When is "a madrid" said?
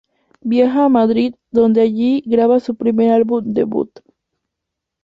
0.85-1.35